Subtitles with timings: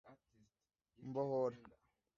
[1.09, 1.59] Mbohora